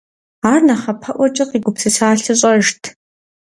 Ар 0.51 0.59
нэхъапэӀуэкӀэ 0.67 1.45
къигупсыса 1.49 2.07
лъыщӀэжт. 2.21 2.81